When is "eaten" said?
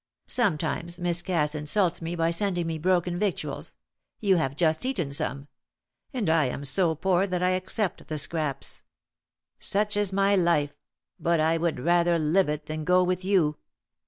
4.83-5.11